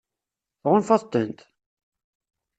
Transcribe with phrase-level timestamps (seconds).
[0.61, 1.39] Tɣunfaḍ-tent?